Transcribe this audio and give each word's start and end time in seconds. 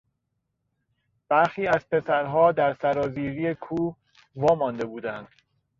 برخی 1.29 1.67
از 1.67 1.89
پسرها 1.89 2.51
در 2.51 2.73
سرازیری 2.73 3.55
کوه 3.55 3.95
وامانده 4.35 4.85
بودند. 4.85 5.27